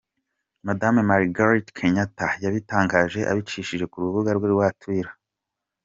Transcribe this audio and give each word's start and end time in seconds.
Madame 0.67 0.99
Margaret 1.09 1.67
Kenyatta 1.77 2.27
yabitangaje 2.43 3.21
abicishije 3.31 3.85
ku 3.91 3.97
rubuga 4.03 4.29
rwe 4.37 4.47
rwa 4.53 4.67
Twitter. 4.79 5.13